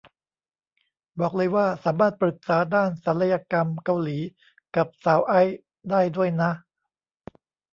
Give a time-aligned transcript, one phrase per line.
[1.19, 4.17] บอกเลยว่าสามารถปรึกษาด้านศัลยกรรมเกาหลี
[4.75, 6.51] กับสาวไอซ์ได้ด้วยนะ